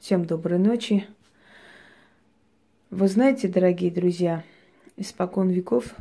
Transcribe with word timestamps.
Всем 0.00 0.24
доброй 0.24 0.58
ночи. 0.58 1.06
Вы 2.88 3.06
знаете, 3.06 3.48
дорогие 3.48 3.90
друзья, 3.90 4.42
испокон 4.96 5.50
веков 5.50 5.94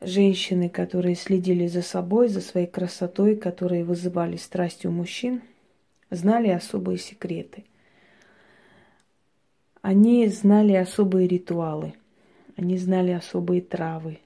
женщины, 0.00 0.68
которые 0.68 1.14
следили 1.14 1.68
за 1.68 1.80
собой, 1.80 2.26
за 2.26 2.40
своей 2.40 2.66
красотой, 2.66 3.36
которые 3.36 3.84
вызывали 3.84 4.36
страсть 4.36 4.84
у 4.84 4.90
мужчин, 4.90 5.42
знали 6.10 6.48
особые 6.48 6.98
секреты. 6.98 7.66
Они 9.80 10.26
знали 10.26 10.72
особые 10.72 11.28
ритуалы, 11.28 11.94
они 12.56 12.76
знали 12.78 13.12
особые 13.12 13.62
травы, 13.62 14.18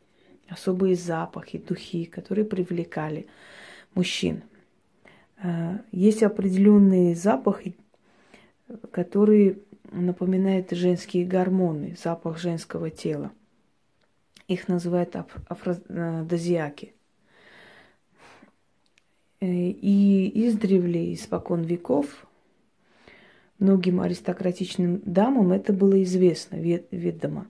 особые 0.49 0.95
запахи, 0.95 1.59
духи, 1.59 2.07
которые 2.07 2.47
привлекали 2.47 3.27
мужчин. 3.95 4.45
Э, 5.43 5.81
есть 5.93 6.23
определенные 6.23 7.15
запахи, 7.15 7.77
которые 8.91 9.59
напоминают 9.91 10.71
женские 10.71 11.27
гормоны, 11.27 11.97
запах 12.03 12.39
женского 12.39 12.91
тела. 12.91 13.33
Их 14.47 14.69
называют 14.69 15.17
афродизиаки. 15.49 16.95
Э, 19.41 19.47
и 19.47 20.49
издревле, 20.49 21.15
испокон 21.15 21.63
веков, 21.63 22.27
многим 23.59 24.01
аристократичным 24.01 25.03
дамам 25.05 25.53
это 25.53 25.73
было 25.73 26.03
известно, 26.03 26.57
ведомо. 26.57 27.47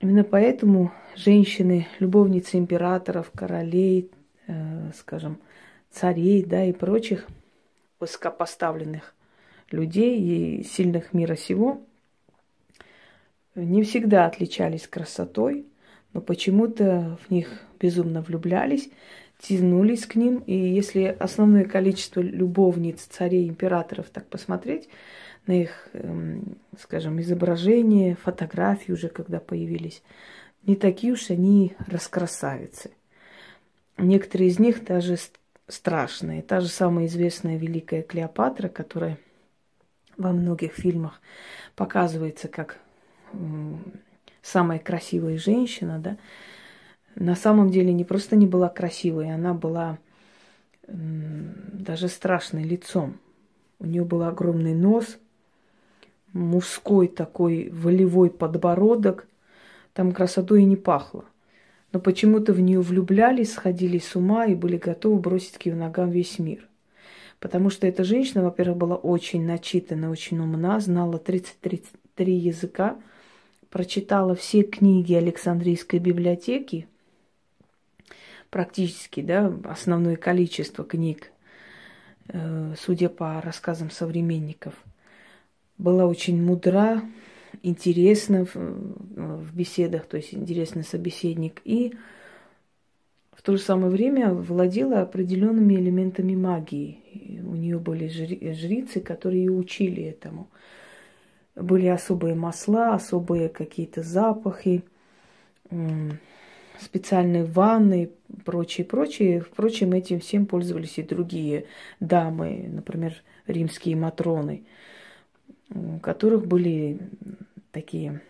Именно 0.00 0.24
поэтому 0.24 0.92
женщины, 1.16 1.88
любовницы 1.98 2.56
императоров, 2.56 3.32
королей, 3.34 4.10
э, 4.46 4.92
скажем, 4.94 5.38
царей, 5.90 6.44
да, 6.44 6.64
и 6.64 6.72
прочих 6.72 7.26
высокопоставленных 7.98 9.14
людей 9.70 10.20
и 10.20 10.64
сильных 10.64 11.12
мира 11.12 11.36
сего 11.36 11.82
не 13.54 13.82
всегда 13.82 14.26
отличались 14.26 14.86
красотой, 14.86 15.66
но 16.12 16.20
почему-то 16.20 17.18
в 17.26 17.30
них 17.30 17.48
безумно 17.80 18.22
влюблялись, 18.22 18.88
тянулись 19.40 20.06
к 20.06 20.14
ним. 20.14 20.38
И 20.46 20.56
если 20.56 21.04
основное 21.18 21.64
количество 21.64 22.20
любовниц, 22.20 23.02
царей, 23.02 23.48
императоров 23.48 24.06
так 24.10 24.26
посмотреть 24.26 24.88
на 25.46 25.62
их, 25.62 25.88
эм, 25.92 26.56
скажем, 26.78 27.20
изображения, 27.20 28.16
фотографии 28.16 28.92
уже 28.92 29.08
когда 29.08 29.40
появились, 29.40 30.02
не 30.64 30.76
такие 30.76 31.12
уж 31.12 31.30
они 31.30 31.74
раскрасавицы. 31.86 32.90
Некоторые 33.96 34.50
из 34.50 34.58
них 34.58 34.84
даже 34.84 35.16
страшные. 35.66 36.42
Та 36.42 36.60
же 36.60 36.68
самая 36.68 37.06
известная 37.06 37.56
Великая 37.56 38.02
Клеопатра, 38.02 38.68
которая 38.68 39.18
во 40.18 40.32
многих 40.32 40.74
фильмах 40.74 41.20
показывается 41.74 42.48
как 42.48 42.78
самая 44.42 44.78
красивая 44.78 45.38
женщина, 45.38 45.98
да, 45.98 46.18
на 47.14 47.34
самом 47.34 47.70
деле 47.70 47.92
не 47.92 48.04
просто 48.04 48.36
не 48.36 48.46
была 48.46 48.68
красивой, 48.68 49.32
она 49.32 49.54
была 49.54 49.98
даже 50.86 52.08
страшной 52.08 52.64
лицом. 52.64 53.18
У 53.78 53.86
нее 53.86 54.04
был 54.04 54.22
огромный 54.22 54.74
нос, 54.74 55.18
мужской 56.32 57.08
такой 57.08 57.70
волевой 57.70 58.30
подбородок. 58.30 59.26
Там 59.92 60.12
красотой 60.12 60.62
и 60.62 60.66
не 60.66 60.76
пахло. 60.76 61.24
Но 61.92 62.00
почему-то 62.00 62.52
в 62.52 62.60
нее 62.60 62.80
влюблялись, 62.80 63.52
сходили 63.52 63.98
с 63.98 64.14
ума 64.14 64.46
и 64.46 64.54
были 64.54 64.76
готовы 64.76 65.18
бросить 65.18 65.58
к 65.58 65.66
ее 65.66 65.74
ногам 65.74 66.10
весь 66.10 66.38
мир. 66.38 66.68
Потому 67.40 67.70
что 67.70 67.86
эта 67.86 68.02
женщина, 68.04 68.42
во-первых, 68.42 68.76
была 68.76 68.96
очень 68.96 69.44
начитана, 69.44 70.10
очень 70.10 70.38
умна, 70.40 70.80
знала 70.80 71.18
33 71.18 72.34
языка, 72.34 72.98
прочитала 73.70 74.34
все 74.34 74.62
книги 74.62 75.14
Александрийской 75.14 76.00
библиотеки, 76.00 76.88
практически, 78.50 79.20
да, 79.20 79.52
основное 79.64 80.16
количество 80.16 80.84
книг, 80.84 81.30
э, 82.28 82.74
судя 82.78 83.08
по 83.08 83.40
рассказам 83.40 83.90
современников. 83.90 84.74
Была 85.76 86.06
очень 86.06 86.42
мудра, 86.42 87.02
интересна 87.62 88.46
в, 88.46 88.54
в 88.54 89.54
беседах, 89.54 90.06
то 90.06 90.16
есть 90.16 90.34
интересный 90.34 90.82
собеседник. 90.82 91.60
И 91.64 91.94
в 93.32 93.42
то 93.42 93.56
же 93.56 93.62
самое 93.62 93.90
время 93.90 94.32
владела 94.32 95.00
определенными 95.02 95.74
элементами 95.74 96.34
магии. 96.34 96.98
Нее 97.68 97.78
были 97.78 98.08
жрицы, 98.08 99.00
которые 99.00 99.44
ее 99.44 99.52
учили 99.52 100.02
этому. 100.02 100.48
Были 101.54 101.86
особые 101.88 102.34
масла, 102.34 102.94
особые 102.94 103.50
какие-то 103.50 104.02
запахи, 104.02 104.84
специальные 106.80 107.44
ванны, 107.44 108.10
прочее, 108.44 108.86
прочее. 108.86 109.40
Впрочем, 109.40 109.92
этим 109.92 110.20
всем 110.20 110.46
пользовались 110.46 110.98
и 110.98 111.02
другие 111.02 111.66
дамы, 112.00 112.70
например, 112.72 113.14
римские 113.46 113.96
матроны, 113.96 114.64
у 115.74 115.98
которых 115.98 116.46
были 116.46 116.98
такие 117.70 118.22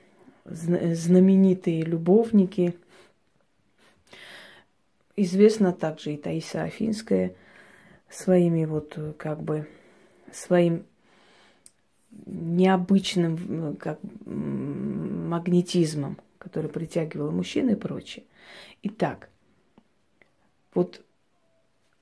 знаменитые 0.47 1.83
любовники– 1.83 2.75
Известна 5.21 5.73
также 5.73 6.15
и 6.15 6.17
Таиса 6.17 6.63
Афинская 6.63 7.35
своими 8.11 8.65
вот 8.65 8.99
как 9.19 9.43
бы 9.43 9.69
своим 10.33 10.85
необычным 12.27 13.77
как 13.77 13.99
магнетизмом, 14.25 16.19
который 16.39 16.71
притягивал 16.71 17.31
мужчин 17.31 17.71
и 17.71 17.75
прочее. 17.75 18.25
Итак, 18.83 19.29
вот 20.75 21.03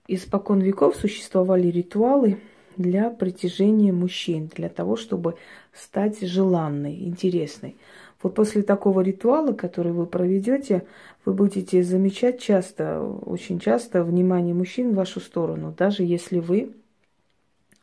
испокон 0.08 0.60
веков 0.60 0.96
существовали 0.96 1.68
ритуалы 1.68 2.40
для 2.76 3.10
притяжения 3.10 3.92
мужчин, 3.92 4.50
для 4.54 4.68
того, 4.68 4.96
чтобы 4.96 5.36
стать 5.72 6.20
желанной, 6.20 7.04
интересной. 7.04 7.76
Вот 8.26 8.34
после 8.34 8.62
такого 8.62 9.02
ритуала, 9.02 9.52
который 9.52 9.92
вы 9.92 10.04
проведете, 10.04 10.84
вы 11.24 11.32
будете 11.32 11.84
замечать 11.84 12.40
часто, 12.40 13.00
очень 13.00 13.60
часто 13.60 14.02
внимание 14.02 14.52
мужчин 14.52 14.90
в 14.90 14.94
вашу 14.96 15.20
сторону, 15.20 15.72
даже 15.78 16.02
если 16.02 16.40
вы, 16.40 16.72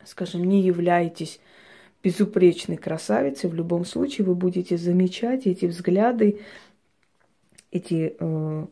скажем, 0.04 0.44
не 0.44 0.62
являетесь 0.62 1.40
безупречной 2.04 2.76
красавицей, 2.76 3.50
в 3.50 3.54
любом 3.54 3.86
случае 3.86 4.28
вы 4.28 4.36
будете 4.36 4.76
замечать 4.76 5.48
эти 5.48 5.66
взгляды, 5.66 6.42
эти 7.72 8.14
э, 8.20 8.66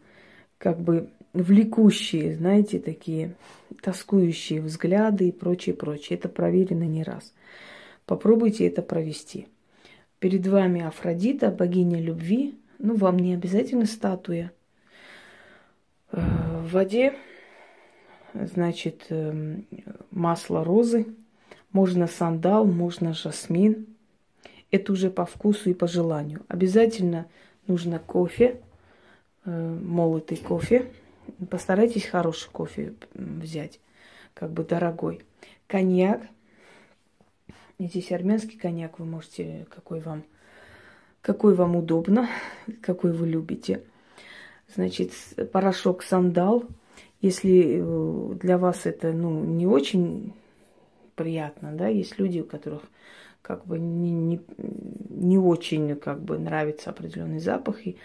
как 0.58 0.78
бы 0.78 1.08
влекущие, 1.32 2.36
знаете, 2.36 2.80
такие 2.80 3.34
тоскующие 3.82 4.60
взгляды 4.60 5.30
и 5.30 5.32
прочее, 5.32 5.74
прочее. 5.74 6.20
Это 6.20 6.28
проверено 6.28 6.84
не 6.84 7.04
раз. 7.04 7.34
Попробуйте 8.06 8.68
это 8.68 8.82
провести. 8.82 9.48
Перед 10.22 10.46
вами 10.46 10.82
Афродита, 10.82 11.50
богиня 11.50 12.00
любви. 12.00 12.54
Ну, 12.78 12.96
вам 12.96 13.18
не 13.18 13.34
обязательно 13.34 13.88
статуя. 13.88 14.52
Э, 16.12 16.22
в 16.60 16.72
воде, 16.74 17.16
значит, 18.36 19.08
эм, 19.10 19.66
масло 20.12 20.64
розы. 20.64 21.08
Можно 21.72 22.06
сандал, 22.06 22.68
можно 22.68 23.16
жасмин. 23.16 23.88
Это 24.70 24.94
уже 24.94 25.10
по 25.10 25.26
вкусу 25.26 25.72
и 25.72 25.74
по 25.74 25.88
желанию. 25.88 26.46
Обязательно 26.48 27.26
нужно 27.66 27.98
кофе, 27.98 28.62
э, 29.46 29.80
молотый 29.82 30.38
кофе. 30.38 30.92
Постарайтесь 31.50 32.06
хороший 32.06 32.52
кофе 32.52 32.94
взять, 33.16 33.80
как 34.36 34.52
бы 34.52 34.64
дорогой. 34.64 35.24
Коньяк– 35.66 36.22
здесь 37.88 38.12
армянский 38.12 38.58
коньяк 38.58 39.00
вы 39.00 39.06
можете, 39.06 39.66
какой 39.70 40.00
вам, 40.00 40.24
какой 41.22 41.56
вам 41.56 41.76
удобно, 41.76 42.30
какой 42.82 43.12
вы 43.12 43.28
любите. 43.28 43.84
Значит, 44.74 45.12
порошок 45.52 46.04
сандал. 46.04 46.64
Если 47.22 47.80
э, 47.80 48.36
для 48.36 48.58
вас 48.58 48.86
это 48.86 49.12
ну, 49.12 49.44
не 49.44 49.68
очень 49.68 50.34
приятно, 51.16 51.72
да, 51.74 51.88
есть 51.88 52.18
люди, 52.18 52.40
у 52.40 52.46
которых 52.46 52.82
как 53.42 53.66
бы 53.66 53.80
не, 53.80 54.12
не, 54.12 54.42
не 55.10 55.38
очень 55.38 55.96
как 55.96 56.22
бы 56.22 56.38
нравится 56.38 56.90
определенный 56.90 57.40
запах, 57.40 57.86
и 57.86 57.98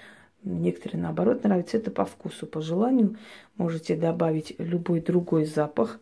некоторые 0.43 1.01
наоборот 1.01 1.45
нравятся, 1.45 1.77
это 1.77 1.91
по 1.91 2.05
вкусу, 2.05 2.47
по 2.47 2.61
желанию. 2.61 3.17
Можете 3.57 3.97
добавить 3.97 4.55
любой 4.59 5.01
другой 5.01 5.45
запах. 5.45 6.01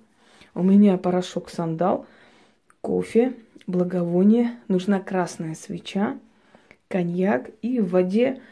У 0.54 0.62
меня 0.62 0.96
порошок 0.98 1.50
сандал, 1.50 2.06
кофе, 2.80 3.34
благовоние, 3.66 4.58
нужна 4.68 5.00
красная 5.00 5.54
свеча, 5.54 6.18
коньяк 6.88 7.50
и 7.62 7.80
в 7.80 7.90
воде 7.90 8.42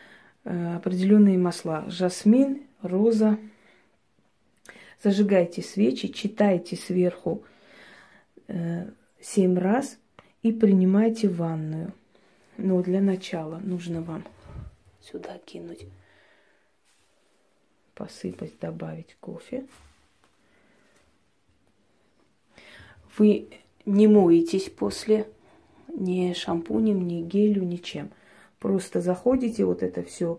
э, 0.44 0.76
определенные 0.76 1.38
масла. 1.38 1.85
Жасмин, 1.88 2.62
роза. 2.81 3.38
Зажигайте 5.03 5.62
свечи, 5.62 6.09
читайте 6.09 6.76
сверху 6.76 7.44
э, 8.49 8.91
семь 9.20 9.59
раз 9.59 9.99
и 10.43 10.53
принимайте 10.53 11.29
ванную. 11.29 11.93
Но 12.56 12.82
для 12.82 13.00
начала 13.00 13.58
нужно 13.58 14.03
вам 14.03 14.25
сюда 15.00 15.38
кинуть, 15.38 15.87
посыпать, 17.94 18.58
добавить 18.61 19.17
кофе. 19.20 19.67
Вы 23.19 23.49
не 23.84 24.06
моетесь 24.06 24.70
после 24.70 25.29
ни 25.88 26.32
шампунем, 26.32 27.06
ни 27.06 27.23
гелью, 27.23 27.64
ничем. 27.64 28.11
Просто 28.58 29.00
заходите, 29.00 29.64
вот 29.64 29.82
это 29.82 30.02
все, 30.02 30.38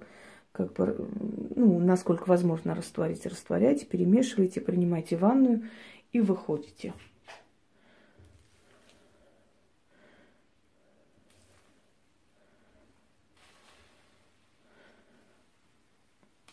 как 0.52 0.74
бы, 0.74 1.08
ну, 1.56 1.80
насколько 1.80 2.28
возможно 2.28 2.74
растворить, 2.74 3.26
растворяйте, 3.26 3.86
перемешивайте, 3.86 4.62
принимайте 4.62 5.18
ванную 5.18 5.64
и 6.12 6.22
выходите. 6.22 6.94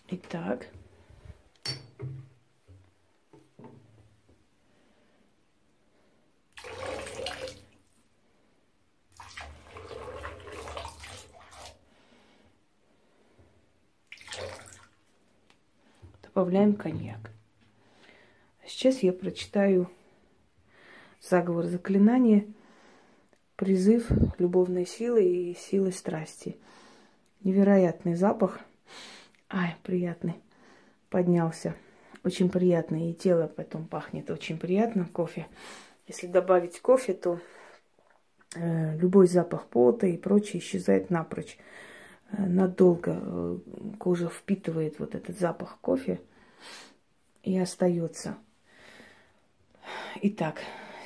Итак. 0.08 0.66
Добавляем 16.40 16.74
коньяк. 16.74 17.32
Сейчас 18.64 19.02
я 19.02 19.12
прочитаю 19.12 19.90
заговор 21.20 21.66
заклинания, 21.66 22.46
призыв 23.56 24.10
любовной 24.38 24.86
силы 24.86 25.22
и 25.22 25.54
силы 25.54 25.92
страсти. 25.92 26.56
Невероятный 27.44 28.14
запах– 28.14 28.58
Ай, 29.50 29.76
приятный. 29.82 30.36
Поднялся. 31.10 31.74
Очень 32.24 32.48
приятно. 32.48 33.10
И 33.10 33.12
тело 33.12 33.46
потом 33.46 33.86
пахнет 33.86 34.30
очень 34.30 34.56
приятно. 34.56 35.04
Кофе. 35.12 35.46
Если 36.06 36.26
добавить 36.26 36.80
кофе, 36.80 37.12
то 37.12 37.38
э, 38.56 38.96
любой 38.96 39.26
запах 39.26 39.66
пота 39.66 40.06
и 40.06 40.16
прочее 40.16 40.62
исчезает 40.62 41.10
напрочь. 41.10 41.58
Надолго 42.32 43.18
э, 43.20 43.58
кожа 43.98 44.28
впитывает 44.28 44.98
вот 44.98 45.14
этот 45.14 45.38
запах 45.38 45.78
кофе 45.80 46.20
и 47.42 47.58
остается. 47.58 48.36
Итак, 50.22 50.60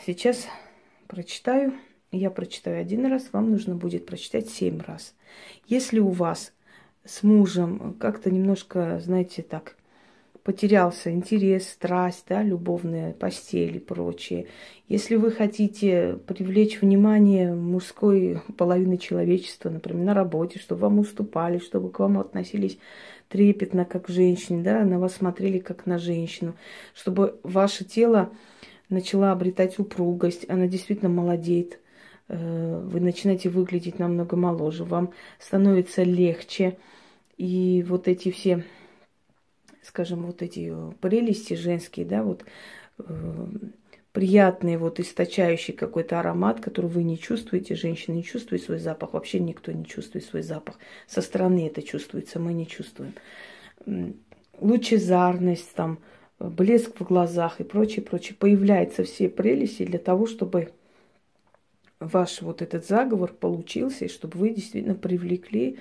сейчас 0.07 0.47
прочитаю. 1.07 1.75
Я 2.11 2.31
прочитаю 2.31 2.81
один 2.81 3.07
раз, 3.07 3.33
вам 3.33 3.51
нужно 3.51 3.75
будет 3.75 4.07
прочитать 4.07 4.49
семь 4.49 4.81
раз. 4.81 5.15
Если 5.67 5.99
у 5.99 6.11
вас 6.11 6.53
с 7.05 7.23
мужем 7.23 7.95
как-то 7.99 8.31
немножко, 8.31 9.01
знаете, 9.01 9.43
так 9.43 9.77
потерялся 10.45 11.11
интерес, 11.11 11.67
страсть, 11.71 12.27
да, 12.29 12.43
любовная 12.43 13.15
постель 13.15 13.77
и 13.77 13.81
прочее. 13.81 14.47
Если 14.89 15.17
вы 15.17 15.33
хотите 15.33 16.19
привлечь 16.27 16.83
внимание 16.83 17.55
мужской 17.55 18.43
половины 18.59 18.99
человечества, 18.99 19.71
например, 19.71 20.05
на 20.05 20.15
работе, 20.15 20.59
чтобы 20.59 20.83
вам 20.83 20.99
уступали, 20.99 21.59
чтобы 21.59 21.91
к 21.91 21.99
вам 21.99 22.19
относились 22.19 22.79
трепетно, 23.31 23.87
как 23.87 24.07
к 24.07 24.09
женщине, 24.11 24.63
да, 24.63 24.85
на 24.85 24.99
вас 24.99 25.15
смотрели 25.15 25.59
как 25.59 25.87
на 25.87 25.99
женщину, 25.99 26.55
чтобы 26.95 27.41
ваше 27.43 27.85
тело 27.85 28.31
начало 28.91 29.33
обретать 29.33 29.79
упругость, 29.79 30.45
она 30.51 30.67
действительно 30.67 31.09
молодеет, 31.09 31.81
э, 32.29 32.83
вы 32.85 33.01
начинаете 33.01 33.49
выглядеть 33.49 33.99
намного 33.99 34.37
моложе, 34.37 34.85
вам 34.85 35.15
становится 35.39 36.03
легче, 36.03 36.77
и 37.39 37.83
вот 37.89 38.09
эти 38.09 38.31
все, 38.31 38.63
скажем, 39.85 40.27
вот 40.27 40.43
эти 40.43 40.73
э, 40.73 40.93
прелести 41.01 41.55
женские, 41.55 42.07
да, 42.07 42.23
вот 42.23 42.45
э, 42.99 43.47
приятные, 44.13 44.79
вот 44.79 45.01
источающий 45.01 45.75
какой-то 45.75 46.21
аромат, 46.21 46.61
который 46.61 46.91
вы 46.91 47.03
не 47.03 47.19
чувствуете, 47.19 47.75
женщина 47.75 48.15
не 48.15 48.25
чувствует 48.25 48.63
свой 48.63 48.79
запах, 48.79 49.13
вообще 49.13 49.41
никто 49.41 49.73
не 49.73 49.85
чувствует 49.85 50.25
свой 50.25 50.43
запах. 50.43 50.79
Со 51.07 51.21
стороны 51.21 51.67
это 51.67 51.83
чувствуется, 51.83 52.39
мы 52.39 52.53
не 52.53 52.67
чувствуем. 52.67 53.15
Лучезарность, 54.61 55.75
там, 55.75 55.99
блеск 56.39 57.01
в 57.01 57.05
глазах 57.05 57.61
и 57.61 57.65
прочее, 57.65 58.05
прочее. 58.05 58.37
Появляются 58.39 59.03
все 59.03 59.29
прелести 59.29 59.85
для 59.85 59.99
того, 59.99 60.27
чтобы 60.27 60.71
ваш 61.99 62.41
вот 62.41 62.63
этот 62.63 62.87
заговор 62.87 63.33
получился, 63.33 64.05
и 64.05 64.09
чтобы 64.09 64.39
вы 64.39 64.51
действительно 64.51 64.95
привлекли 64.95 65.79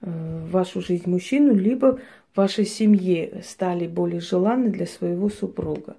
в 0.00 0.50
вашу 0.50 0.80
жизнь 0.80 1.08
мужчину, 1.10 1.54
либо 1.54 1.98
вашей 2.36 2.66
семье 2.66 3.42
стали 3.44 3.86
более 3.86 4.20
желанны 4.20 4.70
для 4.70 4.86
своего 4.86 5.28
супруга. 5.28 5.96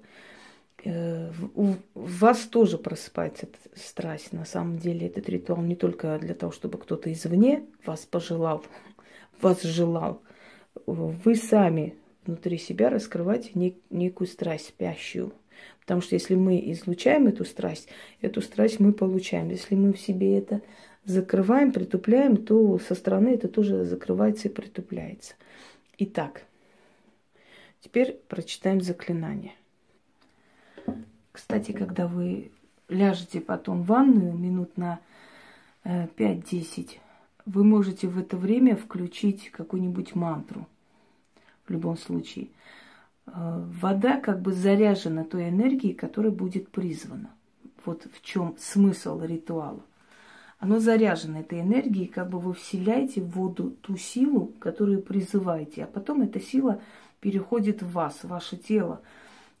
Э, 0.84 1.30
у 1.54 1.74
вас 1.94 2.40
тоже 2.46 2.78
просыпается 2.78 3.46
эта 3.46 3.80
страсть. 3.80 4.32
На 4.32 4.44
самом 4.44 4.78
деле 4.78 5.06
этот 5.06 5.28
ритуал 5.28 5.62
не 5.62 5.76
только 5.76 6.18
для 6.18 6.34
того, 6.34 6.52
чтобы 6.52 6.78
кто-то 6.78 7.12
извне 7.12 7.64
вас 7.84 8.06
пожелал, 8.06 8.64
вас 9.40 9.62
желал. 9.62 10.22
Вы 10.86 11.34
сами 11.34 11.94
внутри 12.26 12.58
себя 12.58 12.90
раскрываете 12.90 13.50
нек- 13.54 13.80
некую 13.90 14.28
страсть 14.28 14.68
спящую. 14.68 15.32
Потому 15.80 16.00
что 16.00 16.14
если 16.14 16.34
мы 16.34 16.60
излучаем 16.72 17.28
эту 17.28 17.44
страсть, 17.44 17.88
эту 18.20 18.42
страсть 18.42 18.80
мы 18.80 18.92
получаем. 18.92 19.48
Если 19.50 19.74
мы 19.74 19.92
в 19.92 20.00
себе 20.00 20.36
это 20.38 20.60
закрываем, 21.04 21.72
притупляем, 21.72 22.36
то 22.36 22.78
со 22.78 22.94
стороны 22.94 23.28
это 23.28 23.48
тоже 23.48 23.84
закрывается 23.84 24.48
и 24.48 24.52
притупляется. 24.52 25.34
Итак, 25.98 26.44
теперь 27.80 28.20
прочитаем 28.28 28.82
заклинание. 28.82 29.54
Кстати, 31.32 31.72
когда 31.72 32.06
вы 32.06 32.50
ляжете 32.90 33.40
потом 33.40 33.82
в 33.82 33.86
ванную 33.86 34.36
минут 34.36 34.76
на 34.76 35.00
5-10, 35.84 36.96
э, 36.96 36.98
вы 37.46 37.64
можете 37.64 38.08
в 38.08 38.18
это 38.18 38.36
время 38.36 38.76
включить 38.76 39.50
какую-нибудь 39.50 40.14
мантру. 40.14 40.68
В 41.64 41.70
любом 41.70 41.96
случае. 41.96 42.48
Э, 43.26 43.64
вода 43.80 44.20
как 44.20 44.42
бы 44.42 44.52
заряжена 44.52 45.24
той 45.24 45.48
энергией, 45.48 45.94
которая 45.94 46.30
будет 46.32 46.68
призвана. 46.68 47.30
Вот 47.86 48.06
в 48.12 48.20
чем 48.20 48.54
смысл 48.58 49.22
ритуала 49.22 49.80
оно 50.58 50.78
заряжено 50.80 51.40
этой 51.40 51.60
энергией, 51.60 52.06
как 52.06 52.30
бы 52.30 52.38
вы 52.38 52.54
вселяете 52.54 53.20
в 53.20 53.30
воду 53.30 53.76
ту 53.82 53.96
силу, 53.96 54.52
которую 54.58 55.02
призываете, 55.02 55.84
а 55.84 55.86
потом 55.86 56.22
эта 56.22 56.40
сила 56.40 56.80
переходит 57.20 57.82
в 57.82 57.92
вас, 57.92 58.20
в 58.22 58.28
ваше 58.28 58.56
тело, 58.56 59.02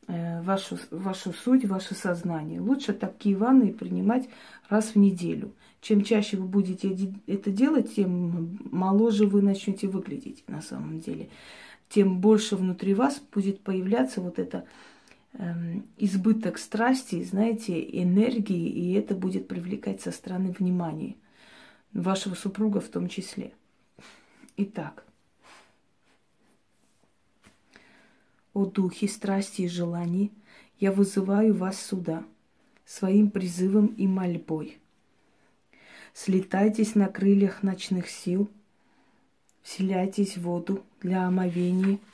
э, 0.06 0.40
вашу, 0.42 0.78
вашу 0.90 1.32
суть, 1.32 1.64
ваше 1.66 1.94
сознание. 1.94 2.60
Лучше 2.60 2.92
такие 2.92 3.36
ванны 3.36 3.72
принимать 3.72 4.28
раз 4.68 4.94
в 4.94 4.96
неделю. 4.96 5.52
Чем 5.80 6.02
чаще 6.02 6.36
вы 6.36 6.46
будете 6.46 6.96
это 7.26 7.50
делать, 7.50 7.94
тем 7.94 8.58
моложе 8.70 9.26
вы 9.26 9.42
начнете 9.42 9.88
выглядеть 9.88 10.44
на 10.48 10.62
самом 10.62 11.00
деле. 11.00 11.28
Тем 11.88 12.20
больше 12.20 12.56
внутри 12.56 12.94
вас 12.94 13.20
будет 13.32 13.60
появляться 13.60 14.20
вот 14.20 14.38
это 14.38 14.64
избыток 15.98 16.58
страсти, 16.58 17.22
знаете, 17.22 17.80
энергии, 17.80 18.68
и 18.68 18.92
это 18.94 19.14
будет 19.14 19.48
привлекать 19.48 20.00
со 20.00 20.10
стороны 20.10 20.50
внимания 20.50 21.16
вашего 21.92 22.34
супруга 22.34 22.80
в 22.80 22.88
том 22.88 23.08
числе. 23.08 23.52
Итак, 24.56 25.04
о 28.54 28.64
духе 28.64 29.08
страсти 29.08 29.62
и 29.62 29.68
желаний, 29.68 30.32
я 30.78 30.92
вызываю 30.92 31.54
вас 31.54 31.80
сюда 31.80 32.24
своим 32.84 33.30
призывом 33.30 33.86
и 33.86 34.06
мольбой. 34.06 34.78
Слетайтесь 36.14 36.94
на 36.94 37.08
крыльях 37.08 37.62
ночных 37.62 38.08
сил, 38.08 38.48
вселяйтесь 39.62 40.38
в 40.38 40.42
воду 40.42 40.82
для 41.00 41.26
омовения– 41.26 41.98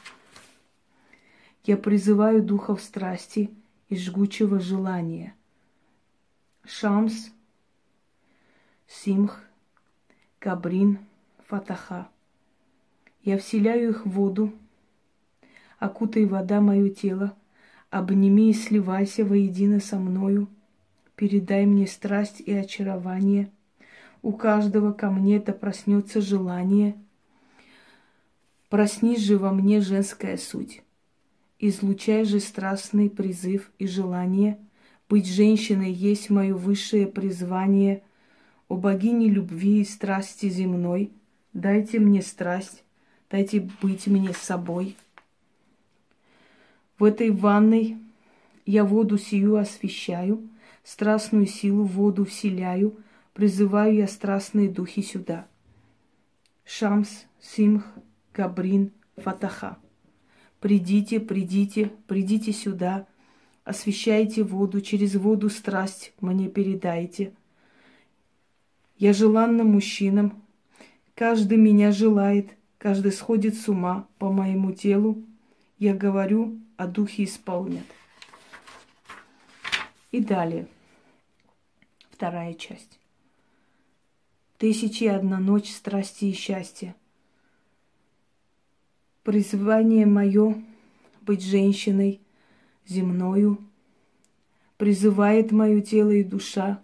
я 1.65 1.77
призываю 1.77 2.43
духов 2.43 2.83
страсти 2.83 3.51
и 3.89 3.97
жгучего 3.97 4.59
желания. 4.59 5.35
Шамс, 6.65 7.31
Симх, 8.89 9.41
Кабрин, 10.39 10.99
Фатаха. 11.47 12.09
Я 13.23 13.39
вселяю 13.39 13.91
их 13.91 14.07
в 14.07 14.11
воду, 14.11 14.53
окутай 15.79 16.25
вода 16.25 16.61
мое 16.61 16.91
тело, 16.91 17.37
обними 17.91 18.51
и 18.51 18.55
сливайся 18.55 19.25
воедино 19.25 19.79
со 19.79 19.99
мною, 19.99 20.49
передай 21.15 21.65
мне 21.67 21.87
страсть 21.87 22.41
и 22.41 22.53
очарование. 22.53 23.51
У 24.23 24.33
каждого 24.33 24.93
ко 24.93 25.11
мне 25.11 25.39
да 25.39 25.53
проснется 25.53 26.21
желание. 26.21 26.97
Проснись 28.69 29.21
же 29.21 29.39
во 29.39 29.53
мне 29.53 29.81
женская 29.81 30.37
суть 30.37 30.83
излучай 31.69 32.25
же 32.25 32.41
страстный 32.41 33.09
призыв 33.09 33.71
и 33.79 33.87
желание 33.87 34.59
Быть 35.13 35.27
женщиной 35.27 35.93
есть 35.93 36.31
мое 36.31 36.55
высшее 36.55 37.07
призвание. 37.07 38.03
О 38.69 38.77
богине 38.77 39.29
любви 39.29 39.83
и 39.83 39.85
страсти 39.85 40.49
земной, 40.49 41.13
дайте 41.53 41.99
мне 41.99 42.23
страсть, 42.23 42.83
дайте 43.31 43.69
быть 43.83 44.07
мне 44.07 44.33
собой. 44.33 44.97
В 46.99 47.05
этой 47.05 47.31
ванной 47.31 47.99
я 48.65 48.87
воду 48.87 49.19
сию 49.19 49.57
освещаю, 49.57 50.49
страстную 50.83 51.45
силу 51.45 51.85
воду 51.85 52.25
вселяю, 52.25 52.97
призываю 53.35 53.95
я 53.97 54.07
страстные 54.07 54.71
духи 54.71 55.03
сюда. 55.03 55.47
Шамс, 56.65 57.25
Симх, 57.39 57.85
Габрин, 58.33 58.93
Фатаха. 59.19 59.82
Придите, 60.63 61.19
придите, 61.19 61.91
придите 62.07 62.53
сюда, 62.53 63.09
освещайте 63.65 64.45
воду, 64.45 64.81
через 64.81 65.17
воду 65.17 65.51
страсть 65.51 66.13
мне 66.21 66.49
передайте. 66.49 67.33
Я 68.97 69.13
желанна 69.13 69.65
мужчинам, 69.65 70.41
каждый 71.17 71.59
меня 71.59 71.91
желает, 71.91 72.51
каждый 72.79 73.11
сходит 73.11 73.57
с 73.57 73.69
ума 73.69 74.07
по 74.19 74.31
моему 74.31 74.71
телу. 74.71 75.21
Я 75.81 75.95
говорю, 75.95 76.61
а 76.77 76.87
духи 76.87 77.25
исполнят. 77.25 77.87
И 80.13 80.21
далее. 80.21 80.69
Вторая 82.13 82.55
часть. 82.55 83.01
Тысячи 84.59 85.05
одна 85.07 85.41
ночь 85.41 85.73
страсти 85.73 86.27
и 86.27 86.33
счастья. 86.33 86.95
Призвание 89.23 90.05
мое 90.05 90.61
быть 91.21 91.45
женщиной 91.45 92.21
земною. 92.89 93.59
Призывает 94.79 95.53
мое 95.53 95.81
тело 95.81 96.11
и 96.11 96.25
душа, 96.25 96.83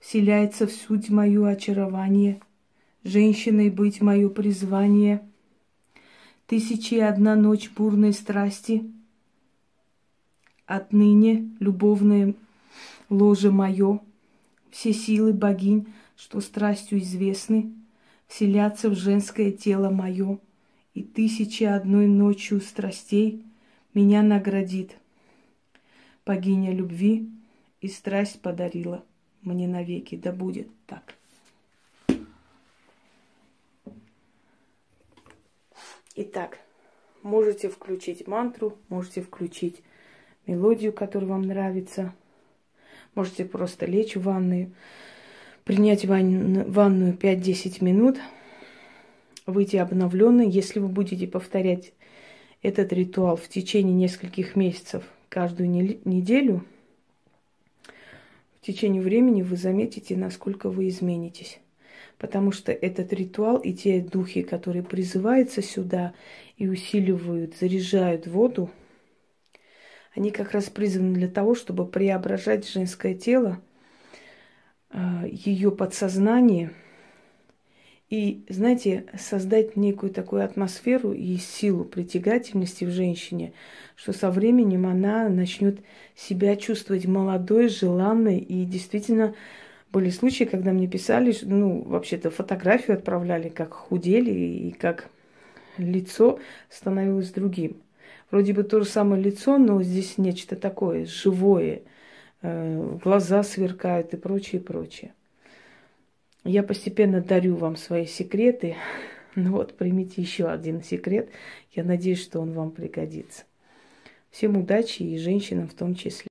вселяется 0.00 0.66
в 0.66 0.72
суть 0.72 1.08
мою 1.08 1.44
очарование, 1.44 2.40
женщиной 3.04 3.70
быть 3.70 4.00
мое 4.00 4.28
призвание. 4.28 5.22
Тысячи 6.48 6.94
и 6.94 7.00
одна 7.00 7.36
ночь 7.36 7.70
бурной 7.70 8.12
страсти, 8.12 8.90
отныне 10.66 11.48
любовное 11.60 12.34
ложе 13.08 13.52
мое, 13.52 14.00
все 14.72 14.92
силы 14.92 15.32
богинь, 15.32 15.86
что 16.16 16.40
страстью 16.40 16.98
известны, 16.98 17.72
вселятся 18.26 18.90
в 18.90 18.96
женское 18.96 19.52
тело 19.52 19.90
мое, 19.90 20.40
и 20.98 21.02
тысячи 21.02 21.64
одной 21.64 22.06
ночью 22.06 22.60
страстей 22.60 23.44
меня 23.94 24.22
наградит. 24.22 24.96
Богиня 26.26 26.72
любви 26.72 27.30
и 27.80 27.88
страсть 27.88 28.40
подарила 28.40 29.04
мне 29.42 29.66
навеки, 29.68 30.16
да 30.16 30.32
будет 30.32 30.68
так. 30.86 31.14
Итак, 36.14 36.58
можете 37.22 37.68
включить 37.68 38.26
мантру, 38.26 38.76
можете 38.88 39.22
включить 39.22 39.82
мелодию, 40.46 40.92
которая 40.92 41.30
вам 41.30 41.42
нравится– 41.42 42.14
Можете 43.18 43.44
просто 43.44 43.84
лечь 43.84 44.14
в 44.14 44.22
ванную, 44.22 44.70
принять 45.64 46.04
ванную 46.04 47.14
5-10 47.16 47.84
минут, 47.84 48.16
выйти 49.52 49.76
обновленной. 49.76 50.48
Если 50.48 50.78
вы 50.78 50.88
будете 50.88 51.26
повторять 51.26 51.92
этот 52.62 52.92
ритуал 52.92 53.36
в 53.36 53.48
течение 53.48 53.94
нескольких 53.94 54.56
месяцев 54.56 55.04
каждую 55.28 55.70
неделю, 55.70 56.64
в 58.60 58.66
течение 58.66 59.00
времени 59.00 59.42
вы 59.42 59.56
заметите, 59.56 60.16
насколько 60.16 60.68
вы 60.68 60.88
изменитесь. 60.88 61.60
Потому 62.18 62.50
что 62.50 62.72
этот 62.72 63.12
ритуал 63.12 63.58
и 63.58 63.72
те 63.72 64.00
духи, 64.00 64.42
которые 64.42 64.82
призываются 64.82 65.62
сюда 65.62 66.14
и 66.56 66.68
усиливают, 66.68 67.56
заряжают 67.56 68.26
воду, 68.26 68.70
они 70.14 70.32
как 70.32 70.50
раз 70.52 70.64
призваны 70.64 71.14
для 71.14 71.28
того, 71.28 71.54
чтобы 71.54 71.86
преображать 71.86 72.68
женское 72.68 73.14
тело, 73.14 73.62
а, 74.90 75.24
ее 75.26 75.70
подсознание 75.70 76.72
и, 78.10 78.44
знаете, 78.48 79.04
создать 79.18 79.76
некую 79.76 80.10
такую 80.12 80.42
атмосферу 80.42 81.12
и 81.12 81.36
силу 81.36 81.84
притягательности 81.84 82.84
в 82.84 82.90
женщине, 82.90 83.52
что 83.96 84.12
со 84.12 84.30
временем 84.30 84.86
она 84.86 85.28
начнет 85.28 85.80
себя 86.16 86.56
чувствовать 86.56 87.06
молодой, 87.06 87.68
желанной 87.68 88.38
и 88.38 88.64
действительно 88.64 89.34
были 89.92 90.08
случаи, 90.08 90.44
когда 90.44 90.72
мне 90.72 90.86
писали, 90.86 91.34
ну, 91.42 91.82
вообще-то 91.82 92.30
фотографию 92.30 92.96
отправляли, 92.96 93.50
как 93.50 93.74
худели 93.74 94.30
и 94.30 94.70
как 94.70 95.10
лицо 95.76 96.38
становилось 96.70 97.30
другим. 97.30 97.82
Вроде 98.30 98.52
бы 98.52 98.62
то 98.62 98.80
же 98.80 98.86
самое 98.86 99.22
лицо, 99.22 99.58
но 99.58 99.82
здесь 99.82 100.18
нечто 100.18 100.56
такое 100.56 101.06
живое. 101.06 101.82
Э, 102.42 102.98
глаза 103.02 103.42
сверкают 103.42 104.12
и 104.12 104.16
прочее, 104.16 104.60
прочее. 104.60 105.12
Я 106.44 106.62
постепенно 106.62 107.20
дарю 107.20 107.56
вам 107.56 107.76
свои 107.76 108.06
секреты. 108.06 108.76
Ну 109.34 109.52
вот, 109.52 109.76
примите 109.76 110.20
еще 110.20 110.48
один 110.48 110.82
секрет. 110.82 111.30
Я 111.70 111.84
надеюсь, 111.84 112.20
что 112.20 112.40
он 112.40 112.54
вам 112.54 112.72
пригодится. 112.72 113.44
Всем 114.30 114.56
удачи 114.56 115.02
и 115.02 115.16
женщинам 115.16 115.68
в 115.68 115.74
том 115.74 115.94
числе. 115.94 116.26